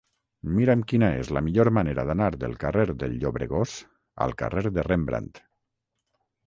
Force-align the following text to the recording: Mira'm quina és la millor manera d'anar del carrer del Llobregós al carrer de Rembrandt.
Mira'm 0.59 0.79
quina 0.91 1.09
és 1.17 1.29
la 1.37 1.43
millor 1.49 1.69
manera 1.79 2.05
d'anar 2.11 2.31
del 2.45 2.57
carrer 2.65 2.87
del 3.05 3.15
Llobregós 3.25 3.77
al 4.27 4.35
carrer 4.43 4.69
de 4.79 4.89
Rembrandt. 4.93 5.45